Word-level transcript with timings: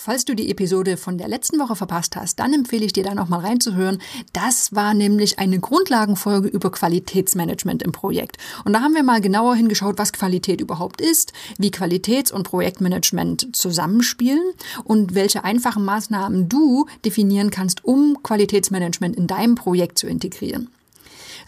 Falls 0.00 0.24
du 0.24 0.36
die 0.36 0.48
Episode 0.48 0.96
von 0.96 1.18
der 1.18 1.26
letzten 1.26 1.58
Woche 1.58 1.74
verpasst 1.74 2.14
hast, 2.14 2.38
dann 2.38 2.54
empfehle 2.54 2.86
ich 2.86 2.92
dir 2.92 3.02
da 3.02 3.16
nochmal 3.16 3.40
reinzuhören. 3.40 4.00
Das 4.32 4.72
war 4.72 4.94
nämlich 4.94 5.40
eine 5.40 5.58
Grundlagenfolge 5.58 6.46
über 6.46 6.70
Qualitätsmanagement 6.70 7.82
im 7.82 7.90
Projekt. 7.90 8.36
Und 8.64 8.74
da 8.74 8.80
haben 8.80 8.94
wir 8.94 9.02
mal 9.02 9.20
genauer 9.20 9.56
hingeschaut, 9.56 9.98
was 9.98 10.12
Qualität 10.12 10.60
überhaupt 10.60 11.00
ist, 11.00 11.32
wie 11.58 11.72
Qualitäts- 11.72 12.30
und 12.30 12.44
Projektmanagement 12.44 13.56
zusammenspielen 13.56 14.52
und 14.84 15.16
welche 15.16 15.42
einfachen 15.42 15.84
Maßnahmen 15.84 16.48
du 16.48 16.86
definieren 17.04 17.50
kannst, 17.50 17.84
um 17.84 18.22
Qualitätsmanagement 18.22 19.16
in 19.16 19.26
deinem 19.26 19.56
Projekt 19.56 19.98
zu 19.98 20.06
integrieren. 20.06 20.68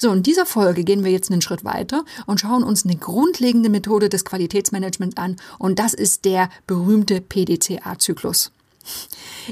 So, 0.03 0.15
in 0.15 0.23
dieser 0.23 0.47
Folge 0.47 0.83
gehen 0.83 1.05
wir 1.05 1.13
jetzt 1.13 1.31
einen 1.31 1.43
Schritt 1.43 1.63
weiter 1.63 2.07
und 2.25 2.41
schauen 2.41 2.63
uns 2.63 2.87
eine 2.87 2.97
grundlegende 2.97 3.69
Methode 3.69 4.09
des 4.09 4.25
Qualitätsmanagements 4.25 5.19
an 5.19 5.37
und 5.59 5.79
das 5.79 5.93
ist 5.93 6.25
der 6.25 6.49
berühmte 6.67 7.21
PDCA-Zyklus. 7.21 8.51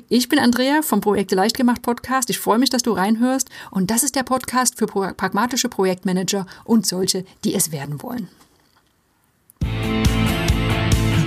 Ich 0.09 0.31
bin 0.31 0.39
Andrea 0.39 0.81
vom 0.81 1.03
Projekte 1.03 1.35
leicht 1.35 1.55
gemacht 1.55 1.83
Podcast. 1.83 2.31
Ich 2.31 2.39
freue 2.39 2.59
mich, 2.59 2.71
dass 2.71 2.83
du 2.83 2.93
reinhörst 2.93 3.51
und 3.71 3.91
das 3.91 4.03
ist 4.03 4.17
der 4.17 4.23
Podcast 4.23 4.79
für 4.79 4.87
pragmatische 4.87 5.69
Projektmanager 5.69 6.47
und 6.65 6.87
solche, 6.87 7.27
die 7.45 7.55
es 7.55 7.71
werden 7.71 8.03
wollen. 8.03 8.29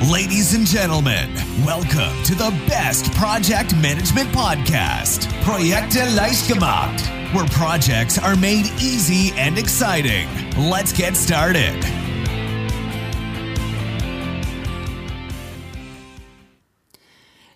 Ladies 0.09 0.55
and 0.55 0.65
gentlemen, 0.65 1.31
welcome 1.63 2.23
to 2.23 2.33
the 2.33 2.49
best 2.67 3.13
project 3.13 3.75
management 3.75 4.29
podcast, 4.29 5.27
Projekte 5.43 6.03
gemacht 6.47 7.07
where 7.35 7.45
projects 7.49 8.17
are 8.17 8.35
made 8.35 8.65
easy 8.81 9.31
and 9.37 9.59
exciting. 9.59 10.27
Let's 10.57 10.91
get 10.91 11.15
started. 11.15 12.00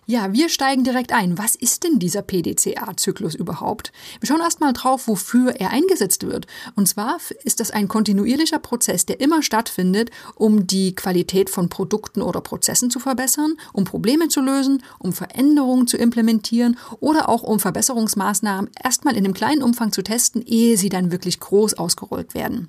Ja, 0.08 0.32
wir 0.32 0.48
steigen 0.48 0.84
direkt 0.84 1.12
ein. 1.12 1.36
Was 1.36 1.56
ist 1.56 1.82
denn 1.82 1.98
dieser 1.98 2.22
PDCA-Zyklus 2.22 3.34
überhaupt? 3.34 3.90
Wir 4.20 4.28
schauen 4.28 4.40
erstmal 4.40 4.72
drauf, 4.72 5.08
wofür 5.08 5.56
er 5.56 5.70
eingesetzt 5.70 6.24
wird. 6.24 6.46
Und 6.76 6.86
zwar 6.86 7.18
ist 7.42 7.58
das 7.58 7.72
ein 7.72 7.88
kontinuierlicher 7.88 8.60
Prozess, 8.60 9.04
der 9.04 9.18
immer 9.18 9.42
stattfindet, 9.42 10.12
um 10.36 10.68
die 10.68 10.94
Qualität 10.94 11.50
von 11.50 11.68
Produkten 11.68 12.22
oder 12.22 12.40
Prozessen 12.40 12.88
zu 12.88 13.00
verbessern, 13.00 13.56
um 13.72 13.82
Probleme 13.82 14.28
zu 14.28 14.40
lösen, 14.40 14.80
um 15.00 15.12
Veränderungen 15.12 15.88
zu 15.88 15.96
implementieren 15.96 16.78
oder 17.00 17.28
auch 17.28 17.42
um 17.42 17.58
Verbesserungsmaßnahmen 17.58 18.70
erstmal 18.80 19.16
in 19.16 19.24
einem 19.24 19.34
kleinen 19.34 19.64
Umfang 19.64 19.90
zu 19.90 20.02
testen, 20.02 20.40
ehe 20.46 20.76
sie 20.76 20.88
dann 20.88 21.10
wirklich 21.10 21.40
groß 21.40 21.74
ausgerollt 21.74 22.32
werden. 22.34 22.68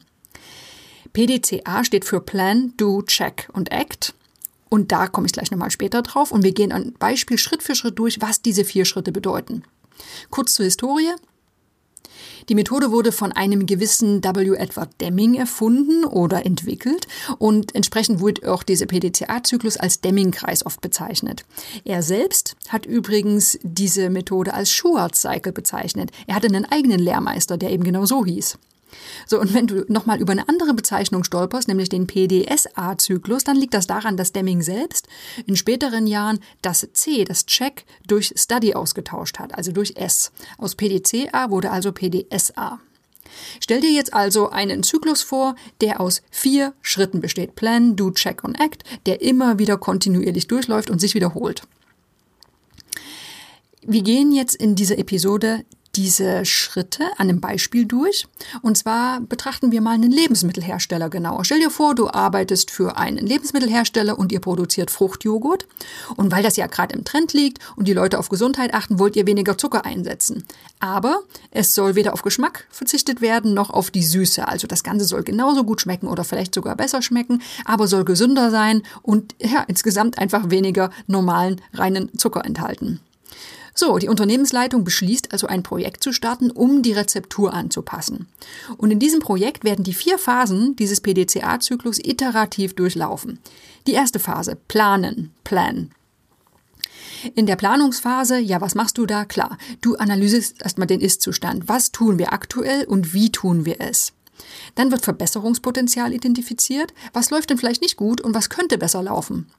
PDCA 1.13 1.83
steht 1.83 2.05
für 2.05 2.19
Plan, 2.19 2.73
Do, 2.77 3.03
Check 3.03 3.47
und 3.53 3.71
Act. 3.71 4.15
Und 4.69 4.91
da 4.91 5.07
komme 5.07 5.27
ich 5.27 5.33
gleich 5.33 5.51
nochmal 5.51 5.71
später 5.71 6.01
drauf. 6.01 6.31
Und 6.31 6.43
wir 6.43 6.53
gehen 6.53 6.71
ein 6.71 6.93
Beispiel 6.93 7.37
Schritt 7.37 7.63
für 7.63 7.75
Schritt 7.75 7.99
durch, 7.99 8.21
was 8.21 8.41
diese 8.41 8.65
vier 8.65 8.85
Schritte 8.85 9.11
bedeuten. 9.11 9.63
Kurz 10.29 10.53
zur 10.53 10.65
Historie. 10.65 11.13
Die 12.49 12.55
Methode 12.55 12.91
wurde 12.91 13.11
von 13.11 13.33
einem 13.33 13.65
gewissen 13.65 14.23
W. 14.23 14.55
Edward 14.55 14.89
Deming 15.01 15.35
erfunden 15.35 16.05
oder 16.05 16.45
entwickelt 16.45 17.07
und 17.39 17.75
entsprechend 17.75 18.21
wurde 18.21 18.49
auch 18.51 18.63
dieser 18.63 18.85
PDCA-Zyklus 18.85 19.75
als 19.75 19.99
Deming-Kreis 19.99 20.65
oft 20.65 20.79
bezeichnet. 20.79 21.43
Er 21.83 22.01
selbst 22.03 22.55
hat 22.69 22.85
übrigens 22.85 23.59
diese 23.63 24.09
Methode 24.09 24.53
als 24.53 24.71
Schwartz-Cycle 24.71 25.51
bezeichnet. 25.51 26.11
Er 26.25 26.35
hatte 26.35 26.47
einen 26.47 26.65
eigenen 26.65 26.99
Lehrmeister, 26.99 27.57
der 27.57 27.71
eben 27.71 27.83
genau 27.83 28.05
so 28.05 28.25
hieß. 28.25 28.57
So, 29.25 29.39
und 29.39 29.53
wenn 29.53 29.67
du 29.67 29.85
nochmal 29.87 30.19
über 30.19 30.31
eine 30.31 30.47
andere 30.47 30.73
Bezeichnung 30.73 31.23
stolperst, 31.23 31.67
nämlich 31.67 31.89
den 31.89 32.07
PDSA-Zyklus, 32.07 33.43
dann 33.43 33.57
liegt 33.57 33.73
das 33.73 33.87
daran, 33.87 34.17
dass 34.17 34.31
Deming 34.31 34.61
selbst 34.61 35.07
in 35.45 35.55
späteren 35.55 36.07
Jahren 36.07 36.39
das 36.61 36.87
C, 36.93 37.25
das 37.25 37.45
Check, 37.45 37.85
durch 38.07 38.33
Study 38.35 38.73
ausgetauscht 38.73 39.39
hat, 39.39 39.55
also 39.55 39.71
durch 39.71 39.93
S. 39.95 40.31
Aus 40.57 40.75
PDCA 40.75 41.49
wurde 41.49 41.71
also 41.71 41.91
PDSA. 41.91 42.79
Stell 43.59 43.81
dir 43.81 43.91
jetzt 43.91 44.13
also 44.13 44.49
einen 44.49 44.83
Zyklus 44.83 45.21
vor, 45.21 45.55
der 45.81 45.99
aus 45.99 46.21
vier 46.31 46.73
Schritten 46.81 47.21
besteht. 47.21 47.55
Plan, 47.55 47.95
Do, 47.95 48.11
Check 48.11 48.43
und 48.43 48.59
Act, 48.59 48.83
der 49.05 49.21
immer 49.21 49.59
wieder 49.59 49.77
kontinuierlich 49.77 50.47
durchläuft 50.47 50.89
und 50.89 50.99
sich 50.99 51.13
wiederholt. 51.13 51.63
Wir 53.81 54.01
gehen 54.01 54.33
jetzt 54.33 54.55
in 54.55 54.75
dieser 54.75 54.97
Episode 54.97 55.63
diese 55.97 56.45
Schritte 56.45 57.03
an 57.17 57.29
einem 57.29 57.41
Beispiel 57.41 57.85
durch. 57.85 58.27
Und 58.61 58.77
zwar 58.77 59.19
betrachten 59.19 59.71
wir 59.71 59.81
mal 59.81 59.95
einen 59.95 60.11
Lebensmittelhersteller 60.11 61.09
genauer. 61.09 61.43
Stell 61.43 61.59
dir 61.59 61.71
vor, 61.71 61.95
du 61.95 62.09
arbeitest 62.09 62.69
für 62.69 62.97
einen 62.97 63.25
Lebensmittelhersteller 63.25 64.17
und 64.17 64.31
ihr 64.31 64.39
produziert 64.39 64.91
Fruchtjoghurt. 64.91 65.65
Und 66.15 66.31
weil 66.31 66.43
das 66.43 66.55
ja 66.55 66.67
gerade 66.67 66.95
im 66.95 67.03
Trend 67.03 67.33
liegt 67.33 67.59
und 67.75 67.87
die 67.87 67.93
Leute 67.93 68.19
auf 68.19 68.29
Gesundheit 68.29 68.75
achten, 68.75 68.99
wollt 68.99 69.15
ihr 69.15 69.25
weniger 69.25 69.57
Zucker 69.57 69.85
einsetzen. 69.85 70.45
Aber 70.79 71.21
es 71.49 71.73
soll 71.73 71.95
weder 71.95 72.13
auf 72.13 72.21
Geschmack 72.21 72.67
verzichtet 72.69 73.19
werden 73.21 73.55
noch 73.55 73.71
auf 73.71 73.89
die 73.89 74.03
Süße. 74.03 74.47
Also 74.47 74.67
das 74.67 74.83
Ganze 74.83 75.05
soll 75.05 75.23
genauso 75.23 75.63
gut 75.63 75.81
schmecken 75.81 76.07
oder 76.07 76.23
vielleicht 76.23 76.53
sogar 76.53 76.75
besser 76.75 77.01
schmecken, 77.01 77.41
aber 77.65 77.87
soll 77.87 78.05
gesünder 78.05 78.51
sein 78.51 78.83
und 79.01 79.33
ja, 79.41 79.65
insgesamt 79.67 80.19
einfach 80.19 80.51
weniger 80.51 80.91
normalen 81.07 81.59
reinen 81.73 82.15
Zucker 82.17 82.45
enthalten. 82.45 82.99
So, 83.79 83.99
die 83.99 84.09
Unternehmensleitung 84.09 84.83
beschließt 84.83 85.33
also 85.33 85.45
ein 85.45 85.61
Projekt 85.61 86.01
zu 86.01 86.11
starten, 86.11 86.49
um 86.49 86.81
die 86.81 86.93
Rezeptur 86.93 87.53
anzupassen. 87.53 88.27
Und 88.75 88.89
in 88.89 88.97
diesem 88.97 89.19
Projekt 89.19 89.63
werden 89.63 89.83
die 89.83 89.93
vier 89.93 90.17
Phasen 90.17 90.75
dieses 90.75 90.99
PDCA-Zyklus 90.99 91.99
iterativ 91.99 92.73
durchlaufen. 92.73 93.37
Die 93.85 93.91
erste 93.93 94.17
Phase, 94.17 94.57
planen, 94.67 95.31
plan. 95.43 95.91
In 97.35 97.45
der 97.45 97.55
Planungsphase, 97.55 98.39
ja, 98.39 98.61
was 98.61 98.73
machst 98.73 98.97
du 98.97 99.05
da? 99.05 99.25
Klar, 99.25 99.59
du 99.81 99.95
analysierst 99.95 100.59
erstmal 100.59 100.87
den 100.87 100.99
Ist-Zustand. 100.99 101.67
Was 101.67 101.91
tun 101.91 102.17
wir 102.17 102.33
aktuell 102.33 102.85
und 102.85 103.13
wie 103.13 103.31
tun 103.31 103.65
wir 103.65 103.79
es? 103.79 104.11
Dann 104.73 104.89
wird 104.89 105.03
Verbesserungspotenzial 105.03 106.13
identifiziert. 106.13 106.95
Was 107.13 107.29
läuft 107.29 107.51
denn 107.51 107.59
vielleicht 107.59 107.83
nicht 107.83 107.95
gut 107.95 108.21
und 108.21 108.33
was 108.33 108.49
könnte 108.49 108.79
besser 108.79 109.03
laufen? 109.03 109.51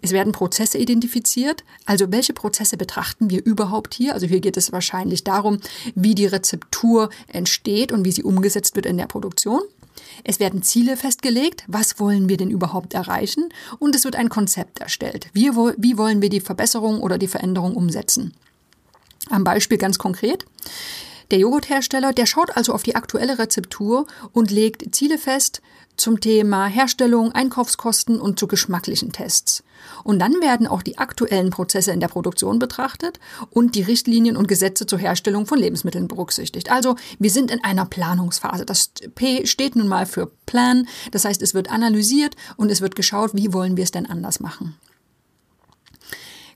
Es 0.00 0.12
werden 0.12 0.32
Prozesse 0.32 0.78
identifiziert. 0.78 1.64
Also 1.84 2.10
welche 2.10 2.32
Prozesse 2.32 2.76
betrachten 2.76 3.30
wir 3.30 3.44
überhaupt 3.44 3.94
hier? 3.94 4.14
Also 4.14 4.26
hier 4.26 4.40
geht 4.40 4.56
es 4.56 4.72
wahrscheinlich 4.72 5.24
darum, 5.24 5.58
wie 5.94 6.14
die 6.14 6.26
Rezeptur 6.26 7.10
entsteht 7.28 7.92
und 7.92 8.04
wie 8.04 8.12
sie 8.12 8.22
umgesetzt 8.22 8.76
wird 8.76 8.86
in 8.86 8.96
der 8.96 9.06
Produktion. 9.06 9.60
Es 10.24 10.40
werden 10.40 10.62
Ziele 10.62 10.96
festgelegt, 10.96 11.64
was 11.66 11.98
wollen 12.00 12.28
wir 12.28 12.36
denn 12.36 12.50
überhaupt 12.50 12.94
erreichen 12.94 13.48
und 13.78 13.94
es 13.94 14.04
wird 14.04 14.16
ein 14.16 14.28
Konzept 14.28 14.80
erstellt. 14.80 15.28
Wie, 15.32 15.50
wie 15.50 15.98
wollen 15.98 16.22
wir 16.22 16.28
die 16.28 16.40
Verbesserung 16.40 17.00
oder 17.00 17.18
die 17.18 17.28
Veränderung 17.28 17.74
umsetzen? 17.74 18.32
Am 19.30 19.44
Beispiel 19.44 19.78
ganz 19.78 19.98
konkret. 19.98 20.44
Der 21.32 21.38
Joghurthersteller, 21.38 22.12
der 22.12 22.26
schaut 22.26 22.54
also 22.58 22.74
auf 22.74 22.82
die 22.82 22.94
aktuelle 22.94 23.38
Rezeptur 23.38 24.06
und 24.32 24.50
legt 24.50 24.94
Ziele 24.94 25.16
fest 25.16 25.62
zum 25.96 26.20
Thema 26.20 26.66
Herstellung, 26.66 27.32
Einkaufskosten 27.32 28.20
und 28.20 28.38
zu 28.38 28.46
geschmacklichen 28.46 29.12
Tests. 29.12 29.64
Und 30.04 30.18
dann 30.18 30.42
werden 30.42 30.66
auch 30.66 30.82
die 30.82 30.98
aktuellen 30.98 31.48
Prozesse 31.48 31.90
in 31.90 32.00
der 32.00 32.08
Produktion 32.08 32.58
betrachtet 32.58 33.18
und 33.48 33.76
die 33.76 33.82
Richtlinien 33.82 34.36
und 34.36 34.46
Gesetze 34.46 34.84
zur 34.84 34.98
Herstellung 34.98 35.46
von 35.46 35.58
Lebensmitteln 35.58 36.06
berücksichtigt. 36.06 36.70
Also 36.70 36.96
wir 37.18 37.30
sind 37.30 37.50
in 37.50 37.64
einer 37.64 37.86
Planungsphase. 37.86 38.66
Das 38.66 38.90
P 39.14 39.46
steht 39.46 39.74
nun 39.74 39.88
mal 39.88 40.04
für 40.04 40.30
Plan. 40.44 40.86
Das 41.12 41.24
heißt, 41.24 41.40
es 41.40 41.54
wird 41.54 41.70
analysiert 41.70 42.36
und 42.58 42.70
es 42.70 42.82
wird 42.82 42.94
geschaut, 42.94 43.30
wie 43.32 43.54
wollen 43.54 43.78
wir 43.78 43.84
es 43.84 43.90
denn 43.90 44.04
anders 44.04 44.38
machen. 44.38 44.76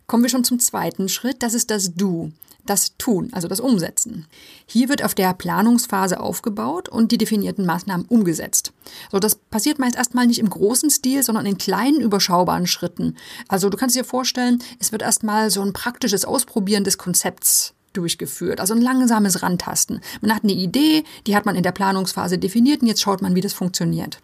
Kommen 0.06 0.22
wir 0.22 0.31
schon 0.31 0.44
zum 0.44 0.58
zweiten 0.58 1.08
Schritt, 1.08 1.43
das 1.43 1.54
ist 1.54 1.70
das 1.70 1.94
Du 1.94 2.31
das 2.66 2.97
Tun, 2.99 3.31
also 3.32 3.49
das 3.49 3.60
Umsetzen. 3.60 4.27
Hier 4.66 4.88
wird 4.88 5.03
auf 5.03 5.15
der 5.15 5.32
Planungsphase 5.34 6.21
aufgebaut 6.21 6.88
und 6.88 7.12
die 7.12 7.19
definierten 7.19 7.66
Maßnahmen 7.66 8.06
umgesetzt. 8.06 8.72
So, 9.10 9.19
das 9.19 9.37
passiert 9.37 9.78
meist 9.78 9.97
erstmal 9.97 10.27
nicht 10.27 10.38
im 10.38 10.50
großen 10.50 10.91
Stil, 10.91 11.22
sondern 11.22 11.47
in 11.47 11.59
kleinen, 11.59 12.00
überschaubaren 12.00 12.66
Schritten. 12.66 13.16
Also 13.49 13.69
du 13.69 13.76
kannst 13.76 13.97
dir 13.97 14.05
vorstellen, 14.05 14.62
es 14.78 14.93
wird 14.93 15.03
erstmal 15.03 15.50
so 15.50 15.62
ein 15.62 15.72
praktisches 15.72 16.25
Ausprobieren 16.25 16.85
des 16.85 16.99
Konzepts 16.99 17.75
durchgeführt, 17.93 18.61
also 18.61 18.75
ein 18.75 18.82
langsames 18.82 19.43
Rantasten. 19.43 20.00
Man 20.20 20.35
hat 20.35 20.44
eine 20.44 20.52
Idee, 20.52 21.05
die 21.26 21.35
hat 21.35 21.46
man 21.46 21.56
in 21.56 21.62
der 21.62 21.73
Planungsphase 21.73 22.38
definiert 22.38 22.82
und 22.82 22.88
jetzt 22.88 23.00
schaut 23.00 23.23
man, 23.23 23.35
wie 23.35 23.41
das 23.41 23.55
funktioniert. 23.55 24.20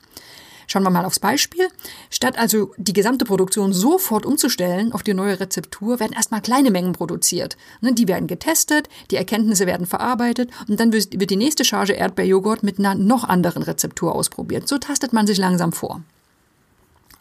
Schauen 0.66 0.82
wir 0.82 0.90
mal 0.90 1.04
aufs 1.04 1.20
Beispiel. 1.20 1.68
Statt 2.10 2.38
also 2.38 2.72
die 2.76 2.92
gesamte 2.92 3.24
Produktion 3.24 3.72
sofort 3.72 4.26
umzustellen 4.26 4.92
auf 4.92 5.02
die 5.02 5.14
neue 5.14 5.40
Rezeptur, 5.40 6.00
werden 6.00 6.12
erstmal 6.12 6.42
kleine 6.42 6.70
Mengen 6.70 6.92
produziert. 6.92 7.56
Ne, 7.80 7.92
die 7.94 8.08
werden 8.08 8.26
getestet, 8.26 8.88
die 9.10 9.16
Erkenntnisse 9.16 9.66
werden 9.66 9.86
verarbeitet 9.86 10.50
und 10.68 10.80
dann 10.80 10.92
wird 10.92 11.30
die 11.30 11.36
nächste 11.36 11.64
Charge 11.64 11.94
Erdbeerjoghurt 11.94 12.62
mit 12.62 12.78
einer 12.78 12.94
noch 12.94 13.24
anderen 13.24 13.62
Rezeptur 13.62 14.14
ausprobiert. 14.14 14.68
So 14.68 14.78
tastet 14.78 15.12
man 15.12 15.26
sich 15.26 15.38
langsam 15.38 15.72
vor. 15.72 16.02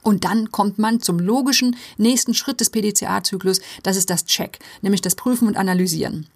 Und 0.03 0.25
dann 0.25 0.51
kommt 0.51 0.79
man 0.79 0.99
zum 0.99 1.19
logischen 1.19 1.75
nächsten 1.97 2.33
Schritt 2.33 2.59
des 2.59 2.71
PDCA-Zyklus, 2.71 3.61
das 3.83 3.97
ist 3.97 4.09
das 4.09 4.25
Check, 4.25 4.59
nämlich 4.81 5.01
das 5.01 5.15
Prüfen 5.15 5.47
und 5.47 5.57
Analysieren. 5.57 6.27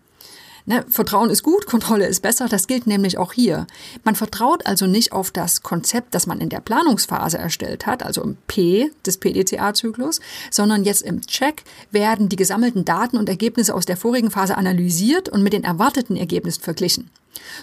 Ne, 0.68 0.84
Vertrauen 0.90 1.30
ist 1.30 1.44
gut, 1.44 1.68
Kontrolle 1.68 2.08
ist 2.08 2.22
besser, 2.22 2.48
das 2.50 2.66
gilt 2.66 2.88
nämlich 2.88 3.20
auch 3.20 3.34
hier. 3.34 3.68
Man 4.04 4.16
vertraut 4.16 4.66
also 4.66 4.88
nicht 4.88 5.12
auf 5.12 5.30
das 5.30 5.62
Konzept, 5.62 6.16
das 6.16 6.26
man 6.26 6.42
in 6.42 6.50
der 6.50 6.60
Planungsphase 6.60 7.38
erstellt 7.38 7.86
hat, 7.86 8.02
also 8.02 8.24
im 8.24 8.36
P 8.48 8.90
des 9.06 9.20
PDCA-Zyklus, 9.20 10.22
sondern 10.50 10.84
jetzt 10.84 11.04
im 11.04 11.22
Check 11.22 11.64
werden 11.92 12.30
die 12.30 12.36
gesammelten 12.36 12.84
Daten 12.84 13.18
und 13.18 13.30
Ergebnisse 13.30 13.76
aus 13.76 13.86
der 13.86 13.96
vorigen 13.96 14.32
Phase 14.32 14.58
analysiert 14.58 15.30
und 15.30 15.44
mit 15.44 15.54
den 15.54 15.64
erwarteten 15.64 16.16
Ergebnissen 16.16 16.64
verglichen. 16.64 17.12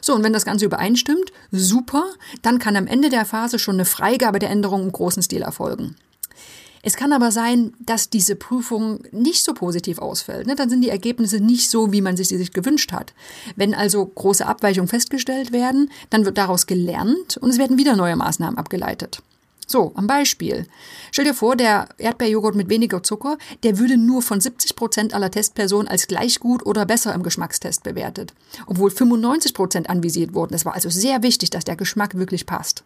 So, 0.00 0.14
und 0.14 0.22
wenn 0.22 0.32
das 0.32 0.44
Ganze 0.44 0.64
übereinstimmt, 0.64 1.32
super, 1.50 2.04
dann 2.42 2.60
kann 2.60 2.76
am 2.76 2.86
Ende 2.86 3.08
der 3.08 3.24
Phase 3.24 3.58
schon 3.58 3.76
eine 3.76 3.84
Freigabe 3.84 4.38
der 4.38 4.50
Änderung 4.50 4.82
im 4.82 4.92
großen 4.92 5.24
Stil 5.24 5.42
erfolgen. 5.42 5.96
Es 6.84 6.96
kann 6.96 7.12
aber 7.12 7.30
sein, 7.30 7.74
dass 7.78 8.10
diese 8.10 8.34
Prüfung 8.34 9.04
nicht 9.12 9.44
so 9.44 9.54
positiv 9.54 9.98
ausfällt. 10.00 10.48
Ne? 10.48 10.56
Dann 10.56 10.68
sind 10.68 10.82
die 10.82 10.88
Ergebnisse 10.88 11.38
nicht 11.38 11.70
so, 11.70 11.92
wie 11.92 12.00
man 12.00 12.16
sich 12.16 12.28
sie 12.28 12.38
sich 12.38 12.52
gewünscht 12.52 12.90
hat. 12.90 13.14
Wenn 13.54 13.72
also 13.72 14.04
große 14.04 14.44
Abweichungen 14.44 14.88
festgestellt 14.88 15.52
werden, 15.52 15.90
dann 16.10 16.24
wird 16.24 16.38
daraus 16.38 16.66
gelernt 16.66 17.36
und 17.36 17.50
es 17.50 17.58
werden 17.58 17.78
wieder 17.78 17.94
neue 17.94 18.16
Maßnahmen 18.16 18.58
abgeleitet. 18.58 19.22
So, 19.72 19.92
am 19.94 20.08
Beispiel. 20.08 20.66
Stell 21.12 21.24
dir 21.24 21.34
vor, 21.34 21.54
der 21.56 21.88
Erdbeerjoghurt 21.96 22.56
mit 22.56 22.68
weniger 22.68 23.02
Zucker, 23.02 23.38
der 23.62 23.78
würde 23.78 23.96
nur 23.96 24.20
von 24.20 24.40
70 24.40 24.74
Prozent 24.74 25.14
aller 25.14 25.30
Testpersonen 25.30 25.88
als 25.88 26.08
gleich 26.08 26.40
gut 26.40 26.66
oder 26.66 26.84
besser 26.84 27.14
im 27.14 27.22
Geschmackstest 27.22 27.84
bewertet. 27.84 28.34
Obwohl 28.66 28.90
95 28.90 29.54
Prozent 29.54 29.88
anvisiert 29.88 30.34
wurden. 30.34 30.54
Es 30.54 30.64
war 30.64 30.74
also 30.74 30.90
sehr 30.90 31.22
wichtig, 31.22 31.50
dass 31.50 31.64
der 31.64 31.76
Geschmack 31.76 32.16
wirklich 32.16 32.44
passt. 32.44 32.82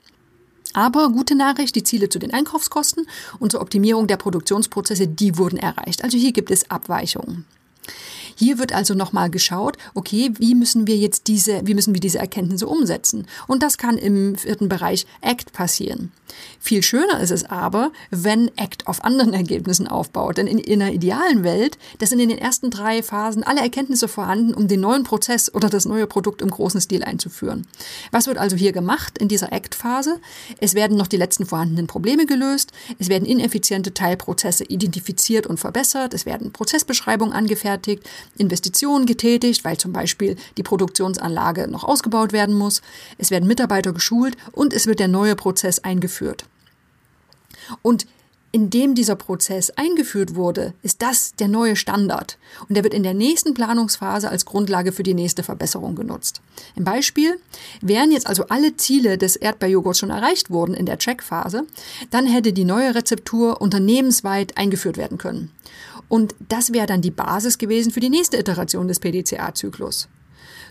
Aber 0.74 1.10
gute 1.10 1.34
Nachricht, 1.34 1.74
die 1.74 1.84
Ziele 1.84 2.08
zu 2.08 2.18
den 2.18 2.32
Einkaufskosten 2.32 3.06
und 3.38 3.52
zur 3.52 3.60
Optimierung 3.60 4.06
der 4.06 4.16
Produktionsprozesse, 4.16 5.08
die 5.08 5.38
wurden 5.38 5.58
erreicht. 5.58 6.04
Also 6.04 6.18
hier 6.18 6.32
gibt 6.32 6.50
es 6.50 6.70
Abweichungen. 6.70 7.44
Hier 8.36 8.58
wird 8.58 8.72
also 8.72 8.94
nochmal 8.94 9.30
geschaut, 9.30 9.76
okay, 9.94 10.32
wie 10.38 10.54
müssen 10.54 10.86
wir 10.86 10.96
jetzt 10.96 11.26
diese, 11.26 11.62
wie 11.64 11.74
müssen 11.74 11.94
wir 11.94 12.00
diese 12.00 12.18
Erkenntnisse 12.18 12.66
umsetzen? 12.66 13.26
Und 13.48 13.62
das 13.62 13.78
kann 13.78 13.98
im 13.98 14.36
vierten 14.36 14.68
Bereich 14.68 15.06
ACT 15.22 15.52
passieren. 15.52 16.12
Viel 16.60 16.82
schöner 16.82 17.20
ist 17.20 17.30
es 17.30 17.44
aber, 17.44 17.92
wenn 18.10 18.50
ACT 18.56 18.86
auf 18.86 19.04
anderen 19.04 19.32
Ergebnissen 19.32 19.86
aufbaut. 19.86 20.36
Denn 20.36 20.46
in, 20.46 20.58
in 20.58 20.82
einer 20.82 20.92
idealen 20.92 21.44
Welt, 21.44 21.78
das 21.98 22.10
sind 22.10 22.18
in 22.18 22.28
den 22.28 22.38
ersten 22.38 22.70
drei 22.70 23.02
Phasen 23.02 23.42
alle 23.42 23.60
Erkenntnisse 23.60 24.08
vorhanden, 24.08 24.52
um 24.52 24.68
den 24.68 24.80
neuen 24.80 25.04
Prozess 25.04 25.52
oder 25.54 25.68
das 25.68 25.84
neue 25.84 26.06
Produkt 26.06 26.42
im 26.42 26.50
großen 26.50 26.80
Stil 26.80 27.04
einzuführen. 27.04 27.66
Was 28.10 28.26
wird 28.26 28.38
also 28.38 28.56
hier 28.56 28.72
gemacht 28.72 29.18
in 29.18 29.28
dieser 29.28 29.52
ACT-Phase? 29.52 30.20
Es 30.60 30.74
werden 30.74 30.96
noch 30.96 31.06
die 31.06 31.16
letzten 31.16 31.46
vorhandenen 31.46 31.86
Probleme 31.86 32.26
gelöst, 32.26 32.72
es 32.98 33.08
werden 33.08 33.24
ineffiziente 33.24 33.94
Teilprozesse 33.94 34.64
identifiziert 34.64 35.46
und 35.46 35.58
verbessert, 35.58 36.14
es 36.14 36.26
werden 36.26 36.52
Prozessbeschreibungen 36.52 37.32
angefertigt, 37.32 38.02
Investitionen 38.36 39.06
getätigt, 39.06 39.64
weil 39.64 39.76
zum 39.76 39.92
Beispiel 39.92 40.36
die 40.56 40.62
Produktionsanlage 40.62 41.68
noch 41.68 41.84
ausgebaut 41.84 42.32
werden 42.32 42.54
muss. 42.54 42.82
Es 43.18 43.30
werden 43.30 43.48
Mitarbeiter 43.48 43.92
geschult 43.92 44.36
und 44.52 44.72
es 44.72 44.86
wird 44.86 45.00
der 45.00 45.08
neue 45.08 45.36
Prozess 45.36 45.78
eingeführt. 45.78 46.44
Und 47.82 48.06
indem 48.56 48.94
dieser 48.94 49.16
Prozess 49.16 49.70
eingeführt 49.70 50.34
wurde, 50.34 50.72
ist 50.82 51.02
das 51.02 51.34
der 51.34 51.46
neue 51.46 51.76
Standard 51.76 52.38
und 52.68 52.74
der 52.74 52.84
wird 52.84 52.94
in 52.94 53.02
der 53.02 53.12
nächsten 53.12 53.52
Planungsphase 53.52 54.30
als 54.30 54.46
Grundlage 54.46 54.92
für 54.92 55.02
die 55.02 55.12
nächste 55.12 55.42
Verbesserung 55.42 55.94
genutzt. 55.94 56.40
Im 56.74 56.84
Beispiel, 56.84 57.38
wären 57.82 58.12
jetzt 58.12 58.26
also 58.26 58.46
alle 58.48 58.74
Ziele 58.76 59.18
des 59.18 59.36
Erdbeerjoghurts 59.36 59.98
schon 59.98 60.08
erreicht 60.08 60.48
worden 60.48 60.74
in 60.74 60.86
der 60.86 60.96
Checkphase, 60.96 61.66
dann 62.10 62.26
hätte 62.26 62.54
die 62.54 62.64
neue 62.64 62.94
Rezeptur 62.94 63.60
unternehmensweit 63.60 64.56
eingeführt 64.56 64.96
werden 64.96 65.18
können. 65.18 65.50
Und 66.08 66.34
das 66.48 66.72
wäre 66.72 66.86
dann 66.86 67.02
die 67.02 67.10
Basis 67.10 67.58
gewesen 67.58 67.92
für 67.92 68.00
die 68.00 68.10
nächste 68.10 68.38
Iteration 68.38 68.88
des 68.88 69.00
PDCA-Zyklus. 69.00 70.08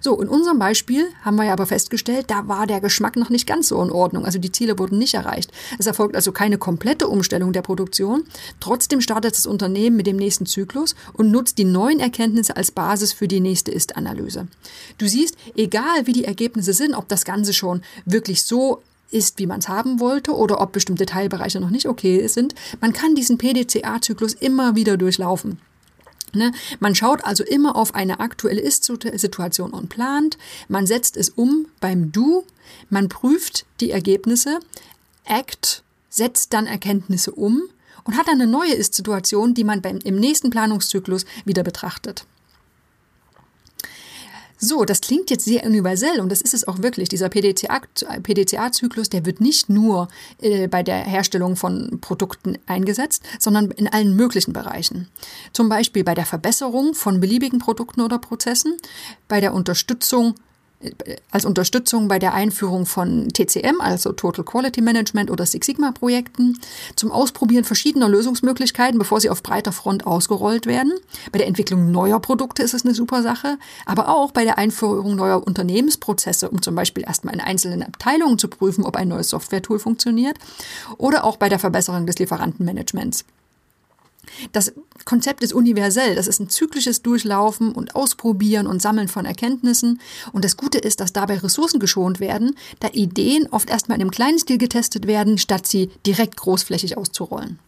So, 0.02 0.22
in 0.22 0.28
unserem 0.28 0.60
Beispiel 0.60 1.08
haben 1.24 1.36
wir 1.38 1.46
ja 1.46 1.54
aber 1.54 1.66
festgestellt, 1.66 2.26
da 2.28 2.48
war 2.48 2.68
der 2.68 2.80
Geschmack 2.80 3.16
noch 3.16 3.30
nicht 3.30 3.48
ganz 3.48 3.70
so 3.70 3.82
in 3.82 3.92
Ordnung. 3.92 4.26
Also 4.26 4.38
die 4.38 4.52
Ziele 4.52 4.78
wurden 4.78 5.00
nicht 5.00 5.16
erreicht. 5.16 5.52
Es 5.80 5.88
erfolgt 5.88 6.16
also 6.16 6.32
keine 6.32 6.60
komplette 6.60 7.08
Umstellung 7.08 7.54
der 7.54 7.64
Produktion. 7.64 8.24
Trotzdem 8.60 9.02
startet 9.02 9.34
das 9.34 9.48
Unternehmen 9.48 9.96
mit 9.96 10.06
dem 10.06 10.18
nächsten 10.18 10.46
Zyklus 10.46 10.96
und 11.14 11.32
nutzt 11.32 11.58
die 11.58 11.66
neuen 11.66 12.00
Erkenntnisse 12.00 12.56
als 12.56 12.72
Basis 12.72 13.14
für 13.14 13.28
die 13.28 13.40
nächste 13.40 13.72
Ist-Analyse. 13.72 14.48
Du 15.00 15.08
siehst, 15.08 15.38
egal 15.56 16.06
wie 16.06 16.14
die 16.14 16.26
Ergebnisse 16.26 16.74
sind, 16.74 16.94
ob 16.94 17.08
das 17.08 17.26
Ganze 17.26 17.54
schon 17.54 17.82
wirklich 18.06 18.44
so 18.44 18.84
ist, 19.12 19.40
wie 19.40 19.46
man 19.46 19.60
es 19.60 19.70
haben 19.70 20.00
wollte 20.00 20.36
oder 20.36 20.62
ob 20.62 20.72
bestimmte 20.72 21.06
Teilbereiche 21.06 21.60
noch 21.60 21.70
nicht 21.70 21.88
okay 21.88 22.28
sind. 22.28 22.56
Man 22.82 22.94
kann 22.94 23.16
diesen 23.16 23.38
PDCA-Zyklus 23.38 24.34
immer 24.34 24.76
wieder 24.76 24.98
durchlaufen. 24.98 25.60
Ne? 26.34 26.52
Man 26.80 26.96
schaut 26.96 27.24
also 27.24 27.44
immer 27.44 27.76
auf 27.76 27.96
eine 27.96 28.20
aktuelle 28.20 28.62
Ist-Situation 28.62 29.72
und 29.72 29.90
plant. 29.90 30.38
Man 30.68 30.86
setzt 30.86 31.18
es 31.18 31.30
um 31.30 31.68
beim 31.80 32.12
Du. 32.12 32.44
Man 32.90 33.10
prüft 33.10 33.66
die 33.80 33.92
Ergebnisse. 33.92 34.60
Act 35.24 35.84
setzt 36.10 36.54
dann 36.54 36.68
Erkenntnisse 36.68 37.32
um 37.32 37.64
und 38.04 38.18
hat 38.18 38.28
dann 38.28 38.42
eine 38.42 38.50
neue 38.50 38.74
Ist-Situation, 38.74 39.54
die 39.54 39.64
man 39.64 39.82
beim, 39.82 40.00
im 40.04 40.16
nächsten 40.16 40.50
Planungszyklus 40.50 41.26
wieder 41.46 41.64
betrachtet. 41.64 42.26
So, 44.58 44.86
das 44.86 45.02
klingt 45.02 45.30
jetzt 45.30 45.46
sehr 45.46 45.66
universell 45.66 46.20
und 46.22 46.32
das 46.32 46.42
ist 46.42 46.54
es 46.54 46.68
auch 46.68 46.82
wirklich. 46.82 47.10
Dieser 47.10 47.30
PDCA-Zyklus, 47.30 49.10
der 49.10 49.26
wird 49.26 49.42
nicht 49.42 49.70
nur 49.70 50.08
äh, 50.42 50.68
bei 50.68 50.82
der 50.82 50.98
Herstellung 50.98 51.56
von 51.56 52.00
Produkten 52.00 52.58
eingesetzt, 52.66 53.24
sondern 53.40 53.72
in 53.72 53.88
allen 53.88 54.16
möglichen 54.16 54.54
Bereichen. 54.54 55.10
Zum 55.52 55.68
Beispiel 55.68 56.04
bei 56.04 56.16
der 56.16 56.26
Verbesserung 56.26 56.94
von 56.94 57.20
beliebigen 57.20 57.60
Produkten 57.60 58.02
oder 58.02 58.18
Prozessen, 58.18 58.78
bei 59.28 59.42
der 59.42 59.54
Unterstützung 59.54 60.36
als 61.32 61.46
Unterstützung 61.46 62.08
bei 62.08 62.20
der 62.20 62.34
Einführung 62.34 62.86
von 62.86 63.30
TCM, 63.30 63.80
also 63.80 64.12
Total 64.12 64.44
Quality 64.44 64.82
Management 64.82 65.32
oder 65.32 65.46
Six 65.46 65.68
Sigma 65.68 65.92
Projekten, 65.92 66.60
zum 66.96 67.12
Ausprobieren 67.12 67.64
verschiedener 67.64 68.10
Lösungsmöglichkeiten, 68.10 69.00
bevor 69.00 69.22
sie 69.22 69.30
auf 69.30 69.44
breiter 69.44 69.72
Front 69.72 70.06
ausgerollt 70.06 70.66
werden. 70.66 70.94
Bei 71.32 71.40
der 71.40 71.48
Entwicklung 71.48 71.92
neuer 71.92 72.20
Produkte 72.20 72.64
ist 72.64 72.74
es 72.74 72.86
eine 72.86 72.94
super 72.94 73.22
Sache, 73.22 73.58
aber 73.86 74.10
auch 74.10 74.32
bei 74.32 74.44
der 74.44 74.58
Einführung 74.58 75.16
neuer 75.16 75.46
Unternehmensprozesse, 75.46 76.50
um 76.50 76.62
zum 76.62 76.76
Beispiel 76.76 77.04
erstmal 77.04 77.34
in 77.34 77.42
einzelnen 77.42 77.84
Abteilungen 77.84 78.38
zu 78.38 78.48
prüfen, 78.48 78.84
ob 78.84 78.96
ein 78.96 79.08
neues 79.08 79.30
Software-Tool 79.30 79.80
funktioniert, 79.80 80.38
oder 80.98 81.24
auch 81.24 81.38
bei 81.38 81.50
der 81.50 81.60
Verbesserung 81.60 82.06
des 82.06 82.20
Lieferantenmanagements. 82.20 83.26
Das 84.52 84.74
Konzept 85.06 85.44
ist 85.44 85.54
universell. 85.54 86.16
Das 86.16 86.28
ist 86.28 86.40
ein 86.40 86.50
zyklisches 86.50 87.02
Durchlaufen 87.02 87.72
und 87.72 87.96
Ausprobieren 87.96 88.68
und 88.68 88.82
Sammeln 88.82 89.08
von 89.08 89.26
Erkenntnissen. 89.26 90.00
Und 90.32 90.46
das 90.46 90.58
Gute 90.58 90.78
ist, 90.78 91.00
dass 91.00 91.14
dabei 91.14 91.38
Ressourcen 91.38 91.80
geschont 91.80 92.20
werden, 92.20 92.56
da 92.80 92.90
Ideen 92.92 93.48
oft 93.52 93.70
erstmal 93.70 93.98
in 93.98 94.02
einem 94.02 94.12
kleinen 94.12 94.40
Stil 94.40 94.58
getestet 94.58 95.08
werden, 95.08 95.38
statt 95.38 95.68
sie 95.68 95.90
direkt 96.06 96.38
großflächig 96.38 96.98
auszurollen. 96.98 97.60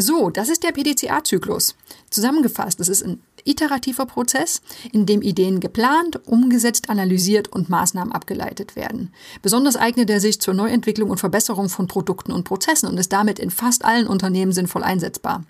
So, 0.00 0.30
das 0.30 0.48
ist 0.48 0.62
der 0.62 0.70
PDCA-Zyklus. 0.70 1.74
Zusammengefasst, 2.08 2.78
das 2.78 2.88
ist 2.88 3.04
ein 3.04 3.20
iterativer 3.44 4.06
Prozess, 4.06 4.62
in 4.92 5.06
dem 5.06 5.22
Ideen 5.22 5.58
geplant, 5.58 6.24
umgesetzt, 6.24 6.88
analysiert 6.88 7.48
und 7.48 7.68
Maßnahmen 7.68 8.12
abgeleitet 8.12 8.76
werden. 8.76 9.12
Besonders 9.42 9.74
eignet 9.74 10.08
er 10.08 10.20
sich 10.20 10.40
zur 10.40 10.54
Neuentwicklung 10.54 11.10
und 11.10 11.18
Verbesserung 11.18 11.68
von 11.68 11.88
Produkten 11.88 12.30
und 12.30 12.44
Prozessen 12.44 12.88
und 12.88 12.96
ist 12.96 13.12
damit 13.12 13.40
in 13.40 13.50
fast 13.50 13.84
allen 13.84 14.06
Unternehmen 14.06 14.52
sinnvoll 14.52 14.84
einsetzbar. 14.84 15.42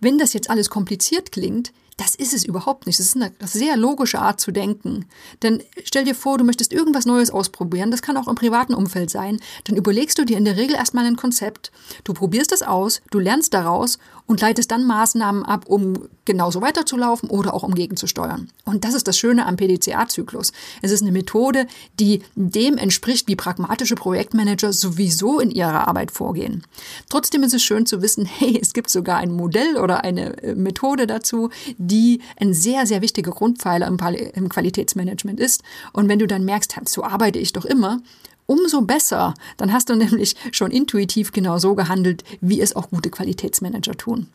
Wenn 0.00 0.18
das 0.18 0.32
jetzt 0.32 0.48
alles 0.48 0.70
kompliziert 0.70 1.32
klingt, 1.32 1.72
das 1.98 2.14
ist 2.14 2.32
es 2.32 2.44
überhaupt 2.44 2.86
nicht. 2.86 2.98
Das 2.98 3.06
ist 3.06 3.16
eine 3.16 3.32
sehr 3.42 3.76
logische 3.76 4.20
Art 4.20 4.40
zu 4.40 4.52
denken. 4.52 5.06
Denn 5.42 5.62
stell 5.82 6.04
dir 6.04 6.14
vor, 6.14 6.38
du 6.38 6.44
möchtest 6.44 6.72
irgendwas 6.72 7.06
Neues 7.06 7.30
ausprobieren. 7.30 7.90
Das 7.90 8.02
kann 8.02 8.16
auch 8.16 8.28
im 8.28 8.36
privaten 8.36 8.72
Umfeld 8.72 9.10
sein. 9.10 9.40
Dann 9.64 9.76
überlegst 9.76 10.16
du 10.16 10.24
dir 10.24 10.38
in 10.38 10.44
der 10.44 10.56
Regel 10.56 10.76
erstmal 10.76 11.04
ein 11.04 11.16
Konzept. 11.16 11.72
Du 12.04 12.14
probierst 12.14 12.52
es 12.52 12.62
aus, 12.62 13.02
du 13.10 13.18
lernst 13.18 13.52
daraus 13.52 13.98
und 14.28 14.42
leitest 14.42 14.70
dann 14.70 14.86
Maßnahmen 14.86 15.42
ab, 15.44 15.64
um 15.66 16.08
genauso 16.26 16.60
weiterzulaufen 16.60 17.30
oder 17.30 17.54
auch 17.54 17.62
um 17.62 17.74
gegenzusteuern. 17.74 18.50
Und 18.66 18.84
das 18.84 18.94
ist 18.94 19.08
das 19.08 19.18
Schöne 19.18 19.46
am 19.46 19.56
PDCA-Zyklus. 19.56 20.52
Es 20.82 20.92
ist 20.92 21.00
eine 21.00 21.10
Methode, 21.10 21.66
die 21.98 22.22
dem 22.36 22.76
entspricht, 22.76 23.26
wie 23.26 23.36
pragmatische 23.36 23.94
Projektmanager 23.94 24.74
sowieso 24.74 25.40
in 25.40 25.50
ihrer 25.50 25.88
Arbeit 25.88 26.10
vorgehen. 26.10 26.62
Trotzdem 27.08 27.42
ist 27.42 27.54
es 27.54 27.62
schön 27.62 27.86
zu 27.86 28.02
wissen, 28.02 28.26
hey, 28.38 28.58
es 28.60 28.74
gibt 28.74 28.90
sogar 28.90 29.16
ein 29.16 29.32
Modell 29.32 29.78
oder 29.78 30.04
eine 30.04 30.40
äh, 30.42 30.54
Methode 30.54 31.06
dazu, 31.06 31.48
die 31.78 32.20
ein 32.36 32.52
sehr, 32.52 32.86
sehr 32.86 33.00
wichtiger 33.00 33.30
Grundpfeiler 33.30 33.86
im, 33.86 33.98
im 34.34 34.48
Qualitätsmanagement 34.50 35.40
ist. 35.40 35.62
Und 35.94 36.08
wenn 36.08 36.18
du 36.18 36.26
dann 36.26 36.44
merkst, 36.44 36.76
so 36.84 37.02
arbeite 37.02 37.38
ich 37.38 37.54
doch 37.54 37.64
immer, 37.64 38.00
umso 38.48 38.80
besser. 38.80 39.34
Dann 39.56 39.72
hast 39.72 39.88
du 39.90 39.94
nämlich 39.94 40.34
schon 40.50 40.72
intuitiv 40.72 41.30
genau 41.30 41.58
so 41.58 41.76
gehandelt, 41.76 42.24
wie 42.40 42.60
es 42.60 42.74
auch 42.74 42.90
gute 42.90 43.10
Qualitätsmanager 43.10 43.96
tun. 43.96 44.26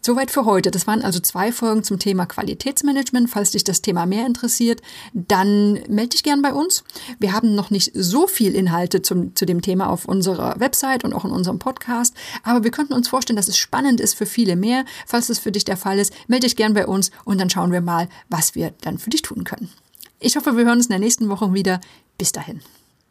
Soweit 0.00 0.30
für 0.30 0.46
heute. 0.46 0.70
Das 0.70 0.86
waren 0.86 1.02
also 1.02 1.20
zwei 1.20 1.52
Folgen 1.52 1.84
zum 1.84 1.98
Thema 1.98 2.24
Qualitätsmanagement. 2.26 3.28
Falls 3.28 3.50
dich 3.50 3.62
das 3.62 3.82
Thema 3.82 4.06
mehr 4.06 4.26
interessiert, 4.26 4.80
dann 5.12 5.74
melde 5.88 6.08
dich 6.08 6.22
gern 6.22 6.40
bei 6.40 6.54
uns. 6.54 6.82
Wir 7.20 7.32
haben 7.32 7.54
noch 7.54 7.70
nicht 7.70 7.92
so 7.94 8.26
viel 8.26 8.54
Inhalte 8.54 9.02
zum, 9.02 9.36
zu 9.36 9.44
dem 9.44 9.60
Thema 9.60 9.90
auf 9.90 10.06
unserer 10.06 10.58
Website 10.58 11.04
und 11.04 11.12
auch 11.12 11.24
in 11.24 11.30
unserem 11.30 11.58
Podcast, 11.58 12.14
aber 12.42 12.64
wir 12.64 12.70
könnten 12.70 12.94
uns 12.94 13.08
vorstellen, 13.08 13.36
dass 13.36 13.48
es 13.48 13.58
spannend 13.58 14.00
ist 14.00 14.14
für 14.14 14.26
viele 14.26 14.56
mehr. 14.56 14.84
Falls 15.06 15.26
das 15.26 15.38
für 15.38 15.52
dich 15.52 15.64
der 15.64 15.76
Fall 15.76 15.98
ist, 15.98 16.12
melde 16.26 16.46
dich 16.46 16.56
gern 16.56 16.74
bei 16.74 16.86
uns 16.86 17.10
und 17.24 17.40
dann 17.40 17.50
schauen 17.50 17.70
wir 17.70 17.82
mal, 17.82 18.08
was 18.28 18.54
wir 18.54 18.72
dann 18.80 18.98
für 18.98 19.10
dich 19.10 19.22
tun 19.22 19.44
können. 19.44 19.70
Ich 20.18 20.36
hoffe, 20.36 20.56
wir 20.56 20.64
hören 20.64 20.78
uns 20.78 20.86
in 20.86 20.92
der 20.92 20.98
nächsten 21.00 21.28
Woche 21.28 21.52
wieder. 21.52 21.80
Bis 22.16 22.32
dahin. 22.32 22.60